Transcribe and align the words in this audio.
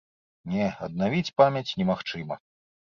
Не, 0.53 0.69
аднавіць 0.89 1.33
памяць 1.45 1.67
немагчыма. 1.85 2.45